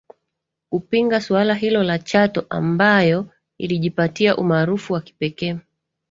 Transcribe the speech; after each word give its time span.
kupinga 0.69 1.21
suala 1.21 1.53
hilo 1.53 1.83
la 1.83 1.99
Chato 1.99 2.45
ambayo 2.49 3.33
ilijipatia 3.57 4.37
umaarufu 4.37 4.93
wa 4.93 5.01
kipekee 5.01 5.57